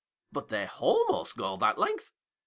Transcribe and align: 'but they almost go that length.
'but 0.31 0.47
they 0.47 0.67
almost 0.79 1.37
go 1.37 1.55
that 1.57 1.77
length. 1.77 2.11